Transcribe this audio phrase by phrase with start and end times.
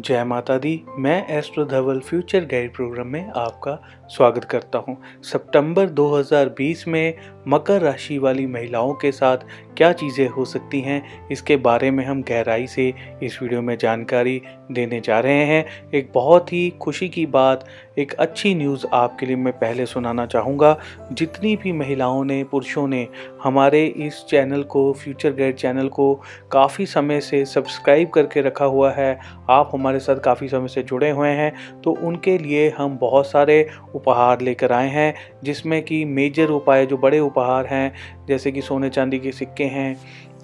[0.00, 3.74] जय माता दी मैं astro Dhaval future guide program में आपका
[4.08, 7.14] स्वागत करता हूँ। सितंबर 2020 में
[7.48, 9.44] मकर राशि वाली महिलाओं के साथ
[9.76, 12.92] क्या चीज़ें हो सकती हैं, इसके बारे में हम गहराई से
[13.22, 14.40] इस वीडियो में जानकारी
[14.72, 17.66] देने जा रहे हैं एक बहुत ही खुशी की बात
[18.00, 20.76] एक अच्छी न्यूज़ आपके लिए मैं पहले सुनाना चाहूँगा।
[21.12, 23.06] जितनी भी महिलाओं ने, पुरुषों ने
[23.42, 26.14] हमारे इस चैनल को, फ्यूचर गाइड चैनल को
[26.52, 29.18] काफ़ी समय से सब्सक्राइब करके रखा हुआ है,
[29.50, 33.66] आप हमारे साथ काफ़ी समय से जुड़े हुए हैं तो उनके लिए हम बहुत सारे
[33.94, 37.92] उपहार लेकर आए हैं, जिसमें कि मेजर उपाय, जो बड़े उपहार हैं,
[38.28, 39.96] जैसे कि सोने चांदी के सिक्के हैं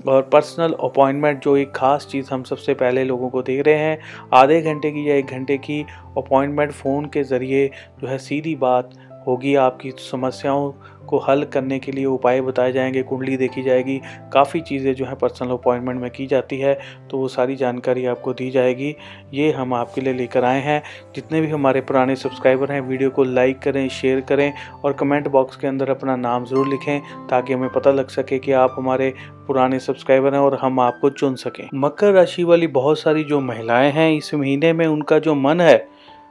[0.08, 3.98] और पर्सनल अपॉइंटमेंट जो एक ख़ास चीज़ हम सबसे पहले लोगों को दे रहे हैं,
[4.34, 5.82] आधे घंटे की या एक घंटे की
[6.18, 8.90] अपॉइंटमेंट फ़ोन के ज़रिए जो है सीधी बात
[9.26, 10.72] होगी आपकी समस्याओं
[11.08, 14.00] को हल करने के लिए उपाय बताए जाएँगे, कुंडली देखी जाएगी,
[14.32, 16.74] काफ़ी चीज़ें जो है पर्सनल अपॉइंटमेंट में की जाती है
[17.10, 18.94] तो वो सारी जानकारी आपको दी जाएगी।
[19.34, 20.82] ये हम आपके लिए लेकर आए हैं।
[21.14, 24.52] जितने भी हमारे पुराने सब्सक्राइबर हैं, वीडियो को लाइक करें शेयर करें
[24.84, 28.52] और कमेंट बॉक्स के अंदर अपना नाम ज़रूर लिखें, ताकि हमें पता लग सके कि
[28.52, 29.12] आप हमारे
[29.46, 33.90] पुराने सब्सक्राइबर हैं और हम आपको चुन सकें। मकर राशि वाली बहुत सारी जो महिलाएँ
[33.92, 35.76] हैं, इस महीने में उनका जो मन है,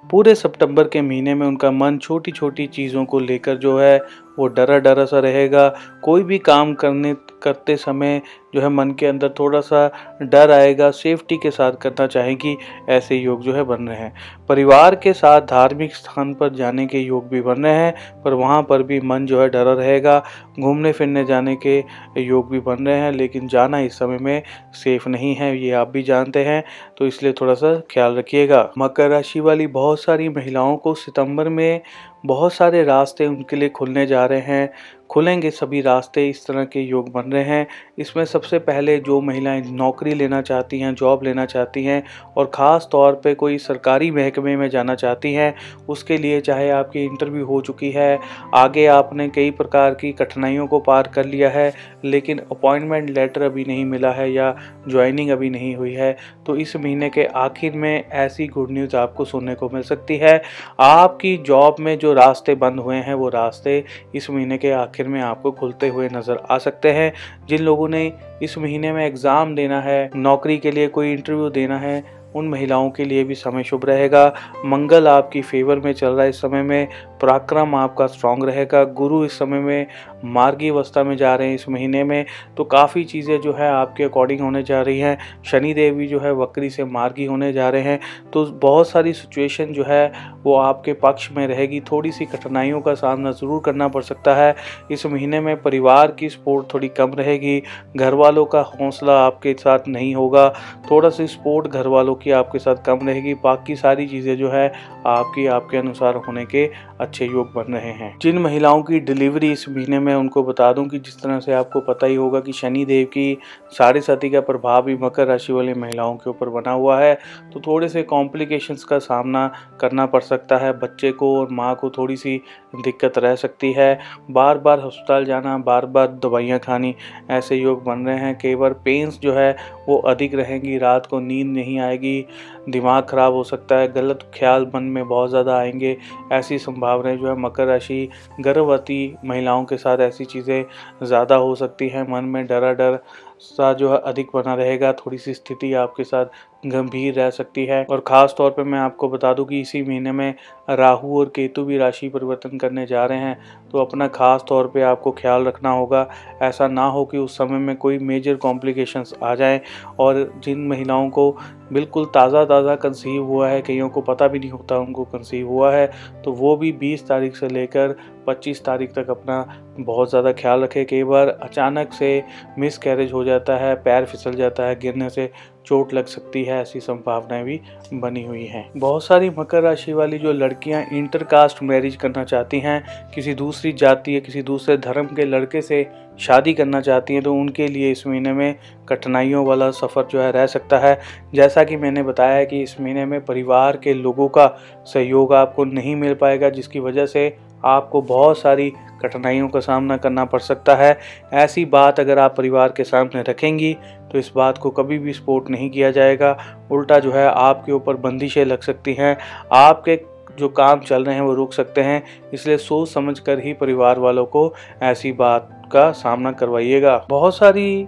[0.05, 3.97] पूरे सितंबर के महीने में उनका मन छोटी छोटी चीज़ों को लेकर जो है
[4.39, 5.67] वो डरा डरा सा रहेगा।
[6.03, 8.21] कोई भी काम करने, करते समय
[8.55, 9.91] जो है मन के अंदर थोड़ा सा
[10.21, 12.57] डर आएगा सेफ्टी के साथ करना चाहेगी
[12.89, 14.13] ऐसे योग जो है बन रहे हैं।
[14.49, 18.61] परिवार के साथ धार्मिक स्थान पर जाने के योग भी बन रहे हैं, पर वहाँ
[18.63, 20.23] पर भी मन जो है डरा रहेगा।
[20.59, 21.83] घूमने फिरने जाने के
[22.17, 25.89] योग भी बन रहे हैं, लेकिन जाना इस समय में सेफ़ नहीं है, ये आप
[25.89, 26.63] भी जानते हैं।
[26.97, 31.81] तो इसलिए थोड़ा सा ख्याल रखिएगा। मकर राशि वाली बहुत सारी महिलाओं को सितंबर में
[32.25, 34.69] बहुत सारे रास्ते उनके लिए खुलने जा रहे हैं।
[35.09, 37.67] खुलेंगे, सभी रास्ते इस तरह के योग बन रहे हैं।
[37.99, 42.03] इसमें सबसे पहले जो महिलाएँ नौकरी लेना चाहती हैं, जॉब लेना चाहती हैं
[42.37, 45.53] और ख़ास तौर पे कोई सरकारी महकमे में जाना चाहती हैं,
[45.89, 48.19] उसके लिए चाहे आपकी इंटरव्यू हो चुकी है,
[48.53, 51.71] आगे आपने कई प्रकार की कठिनाइयों को पार कर लिया है,
[52.05, 54.55] लेकिन अपॉइंटमेंट लेटर अभी नहीं मिला है या
[54.87, 56.15] ज्वाइनिंग अभी नहीं हुई है
[56.45, 60.41] तो इस महीने के आखिर में ऐसी गुड न्यूज़ आपको सुनने को मिल सकती है।
[60.79, 63.83] आपकी जॉब में जो रास्ते बंद हुए हैं, वो रास्ते
[64.15, 67.11] इस महीने के आखिर आखिर में आपको खुलते हुए नज़र आ सकते हैं।
[67.49, 68.11] जिन लोगों ने
[68.41, 72.03] इस महीने में एग्ज़ाम देना है, नौकरी के लिए कोई इंटरव्यू देना है,
[72.35, 74.25] उन महिलाओं के लिए भी समय शुभ रहेगा।
[74.65, 76.87] मंगल आपकी फेवर में चल रहा है इस समय में।
[77.21, 79.87] पराक्रम आपका स्ट्रांग रहेगा। गुरु इस समय में
[80.25, 82.25] मार्गी अवस्था में जा रहे हैं इस महीने में
[82.57, 86.19] तो काफ़ी चीज़ें जो है आपके अकॉर्डिंग होने जा रही हैं। शनि देव भी जो
[86.19, 87.99] है वक्री से मार्गी होने जा रहे हैं
[88.33, 90.11] तो बहुत सारी सिचुएशन जो है
[90.43, 94.55] वो आपके पक्ष में रहेगी। थोड़ी सी कठिनाइयों का सामना ज़रूर करना पड़ सकता है।
[94.91, 97.61] इस महीने में परिवार की सपोर्ट थोड़ी कम रहेगी।
[97.97, 100.49] घर वालों का हौसला आपके साथ नहीं होगा।
[100.91, 104.67] थोड़ा सा सपोर्ट घर वालों की आपके साथ कम रहेगी। बाकी सारी चीज़ें जो है
[105.07, 106.65] आपकी आपके अनुसार होने के
[106.99, 110.87] अच्छे योग बन रहे हैं। जिन महिलाओं की डिलीवरी इस महीने में, उनको बता दूँ
[110.87, 113.37] कि जिस तरह से आपको पता ही होगा कि शनि देव की
[113.71, 117.13] साढ़े साथी का प्रभाव भी मकर राशि वाली महिलाओं के ऊपर बना हुआ है
[117.53, 121.89] तो थोड़े से कॉम्प्लिकेशंस का सामना करना पड़ सकता है। बच्चे को और माँ को
[121.89, 122.41] थोड़ी सी
[122.75, 123.99] दिक्कत रह सकती है।
[124.31, 126.93] बार बार अस्पताल जाना बार बार दवाइयाँ खानी,
[127.29, 129.55] ऐसे योग बन रहे हैं। कई बार पेंस जो है,
[129.87, 132.25] वो अधिक रहेंगी। रात को नींद नहीं आएगी।
[132.69, 135.97] दिमाग ख़राब हो सकता है, गलत ख्याल मन में बहुत ज़्यादा आएँगे,
[136.31, 138.09] ऐसी संभावनाएँ जो है मकर राशि,
[138.39, 140.65] गर्भवती महिलाओं के साथ ऐसी चीज़ें
[141.03, 142.99] ज़्यादा हो सकती हैं, मन में डरा डर
[143.41, 146.25] सा जो है अधिक बना रहेगा, थोड़ी सी स्थिति आपके साथ
[146.65, 150.11] गंभीर रह सकती है। और ख़ास तौर पे मैं आपको बता दूँ कि इसी महीने
[150.11, 150.33] में
[150.69, 153.37] राहु और केतु भी राशि परिवर्तन करने जा रहे हैं
[153.71, 156.07] तो अपना ख़ास तौर पे आपको ख्याल रखना होगा।
[156.41, 159.59] ऐसा ना हो कि उस समय में कोई मेजर कॉम्प्लिकेशंस आ जाएँ
[159.99, 161.31] और जिन महिलाओं को
[161.73, 165.71] बिल्कुल ताज़ा ताज़ा कंसीव हुआ है, कईयों को पता भी नहीं होता उनको कंसीव हुआ
[165.73, 165.87] है
[166.25, 167.95] तो वो भी 20 तारीख से लेकर
[168.27, 169.43] 25 तारीख तक अपना
[169.79, 172.23] बहुत ज़्यादा ख्याल रखें। कई बार अचानक से
[172.59, 175.29] मिस कैरेज हो जाता है, पैर फिसल जाता है, गिरने से
[175.65, 177.59] चोट लग सकती है, ऐसी संभावनाएँ भी
[177.93, 183.11] बनी हुई हैं। बहुत सारी मकर राशि वाली जो लड़कियाँ इंटरकास्ट मैरिज करना चाहती हैं,
[183.15, 185.87] किसी दूसरी जाति या किसी दूसरे धर्म के लड़के से
[186.19, 188.55] शादी करना चाहती हैं तो उनके लिए इस महीने में
[188.89, 190.99] कठिनाइयों वाला सफ़र जो है रह सकता है।
[191.33, 194.47] जैसा कि मैंने बताया कि इस महीने में परिवार के लोगों का
[194.85, 197.27] सहयोग आपको नहीं मिल पाएगा, जिसकी वजह से
[197.65, 200.97] आपको बहुत सारी कठिनाइयों का सामना करना पड़ सकता है।
[201.33, 203.77] ऐसी बात अगर आप परिवार के सामने रखेंगी
[204.11, 206.37] तो इस बात को कभी भी सपोर्ट नहीं किया जाएगा।
[206.71, 209.17] उल्टा जो है, आपके ऊपर बंदिशें लग सकती हैं।
[209.51, 209.99] आपके
[210.39, 212.03] जो काम चल रहे हैं, वो रुक सकते हैं।
[212.33, 217.87] इसलिए सोच समझ कर ही परिवार वालों को ऐसी बात का सामना करवाइएगा। बहुत सारी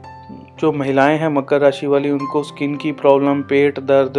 [0.60, 4.18] जो महिलाएँ हैं, मकर राशि वाली, उनको स्किन की प्रॉब्लम, पेट दर्द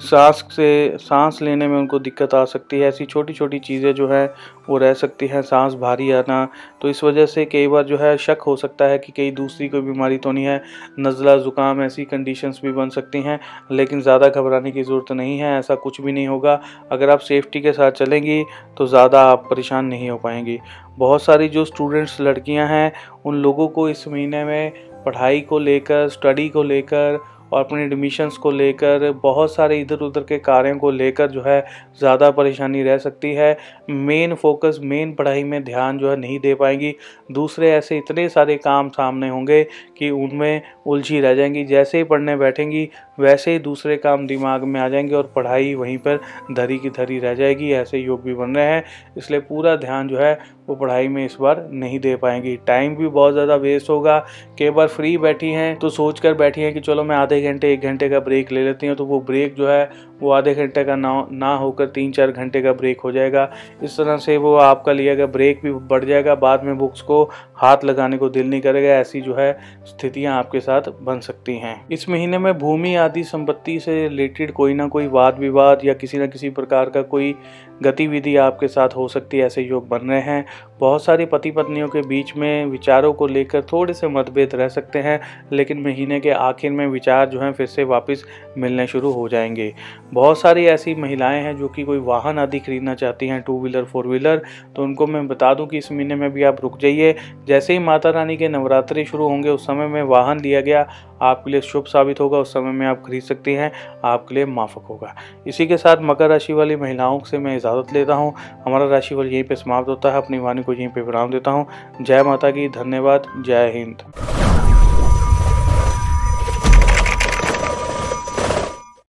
[0.00, 4.08] सांस से, सांस लेने में उनको दिक्कत आ सकती है। ऐसी छोटी छोटी चीज़ें जो
[4.08, 4.26] है,
[4.68, 6.48] वो रह सकती हैं, सांस भारी आना।
[6.82, 9.68] तो इस वजह से कई बार जो है, शक हो सकता है कि कई दूसरी
[9.68, 10.62] कोई बीमारी तो नहीं है।
[11.00, 13.38] नज़ला, ज़ुकाम, ऐसी कंडीशंस भी बन सकती हैं,
[13.72, 16.60] लेकिन ज़्यादा घबराने की ज़रूरत नहीं है, ऐसा कुछ भी नहीं होगा।
[16.92, 18.44] अगर आप सेफ्टी के साथ चलेंगी
[18.78, 20.58] तो ज़्यादा आप परेशान नहीं हो पाएँगी।
[20.98, 22.92] बहुत सारी जो स्टूडेंट्स लड़कियाँ हैं,
[23.24, 24.72] उन लोगों को इस महीने में
[25.06, 27.18] पढ़ाई को लेकर स्टडी को लेकर
[27.52, 31.60] और अपने एडमिशन्स को लेकर, बहुत सारे इधर उधर के कार्यों को लेकर जो है,
[31.98, 33.56] ज़्यादा परेशानी रह सकती है।
[33.90, 36.94] मेन फोकस मेन पढ़ाई में ध्यान जो है नहीं दे पाएँगी।
[37.32, 39.62] दूसरे ऐसे इतने सारे काम सामने होंगे
[39.98, 42.88] कि उनमें उलझी रह जाएँगी। जैसे ही पढ़ने बैठेंगी,
[43.20, 46.20] वैसे ही दूसरे काम दिमाग में आ जाएँगे और पढ़ाई वहीं पर
[46.52, 48.84] धरी की धरी रह जाएगी। ऐसे योग भी बन रहे हैं।
[49.18, 50.38] इसलिए पूरा ध्यान जो है
[50.68, 54.18] वो पढ़ाई में इस बार नहीं दे पाएँगी। टाइम भी बहुत ज़्यादा वेस्ट होगा।
[54.58, 57.72] कई बार फ्री बैठी हैं तो सोच कर बैठी हैं कि चलो मैं आधे घंटे,
[57.72, 59.90] एक घंटे का ब्रेक ले लेती हूँ तो वो ब्रेक जो है,
[60.20, 63.48] वो आधे घंटे का ना ना होकर तीन चार घंटे का ब्रेक हो जाएगा।
[63.82, 67.22] इस तरह से वो आपका लिया गया ब्रेक भी बढ़ जाएगा, बाद में बुक्स को
[67.56, 69.52] हाथ लगाने को दिल नहीं करेगा, ऐसी जो है
[69.86, 74.74] स्थितियाँ आपके साथ बन सकती हैं। इस महीने में भूमि, आदि, संपत्ति से रिलेटेड कोई
[74.74, 77.34] ना कोई वाद विवाद या किसी न किसी प्रकार का कोई
[77.82, 80.44] गतिविधि आपके साथ हो सकती है ऐसे योग बन रहे हैं।
[80.80, 84.98] बहुत सारी पति पत्नियों के बीच में विचारों को लेकर थोड़े से मतभेद रह सकते
[84.98, 85.20] हैं,
[85.52, 88.24] लेकिन महीने के आखिर में विचार जो हैं फिर से वापस
[88.58, 89.72] मिलने शुरू हो जाएँगे।
[90.12, 93.84] बहुत सारी ऐसी महिलाएँ हैं जो कि कोई वाहन आदि खरीदना चाहती हैं टू व्हीलर
[93.84, 94.42] फोर व्हीलर
[94.76, 97.14] तो उनको मैं बता दूँ कि इस महीने में भी आप रुक जाइए।
[97.46, 100.88] जैसे ही माता रानी के नवरात्रि शुरू होंगे, उस समय में वाहन लिया गया,
[101.22, 103.72] आपके लिए शुभ साबित होगा, उस समय में आप खरीद सकती हैं,
[104.04, 105.14] आपके लिए माफक होगा।
[105.46, 108.34] इसी के साथ मकर राशि वाली महिलाओं से मैं इजाज़त लेता हूँ।
[108.66, 111.66] हमारा राशिफल यहीं पर समाप्त होता है। अपनी वाणी को यहीं पे विराम देता हूँ।
[112.02, 114.02] जय माता की धन्यवाद जय हिंद।